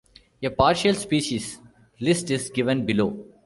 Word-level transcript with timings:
A 0.41 0.49
partial 0.49 0.95
species 0.95 1.59
list 1.99 2.31
is 2.31 2.49
given 2.49 2.87
below. 2.87 3.23